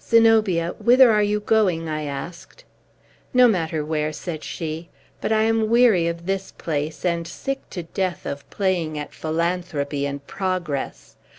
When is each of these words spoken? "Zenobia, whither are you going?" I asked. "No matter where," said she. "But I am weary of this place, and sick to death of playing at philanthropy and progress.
"Zenobia, 0.00 0.74
whither 0.78 1.12
are 1.12 1.22
you 1.22 1.40
going?" 1.40 1.90
I 1.90 2.04
asked. 2.04 2.64
"No 3.34 3.46
matter 3.46 3.84
where," 3.84 4.14
said 4.14 4.42
she. 4.42 4.88
"But 5.20 5.30
I 5.30 5.42
am 5.42 5.68
weary 5.68 6.06
of 6.08 6.24
this 6.24 6.52
place, 6.52 7.04
and 7.04 7.28
sick 7.28 7.68
to 7.68 7.82
death 7.82 8.24
of 8.24 8.48
playing 8.48 8.98
at 8.98 9.12
philanthropy 9.12 10.06
and 10.06 10.26
progress. 10.26 11.16